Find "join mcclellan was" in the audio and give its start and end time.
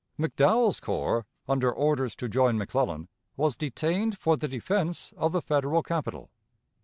2.27-3.55